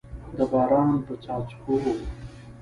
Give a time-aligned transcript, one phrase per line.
[0.35, 1.75] د باران په څاڅکو